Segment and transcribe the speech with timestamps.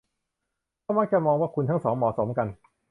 [0.85, 2.47] ก็มักจะมองว่าคุณทั้งสองเหมาะสมกัน